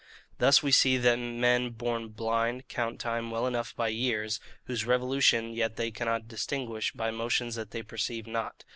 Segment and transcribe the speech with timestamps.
[0.39, 5.55] Thus we see that men born blind count time well enough by years, whose revolutions
[5.55, 8.65] yet they cannot distinguish by motions that they perceive not.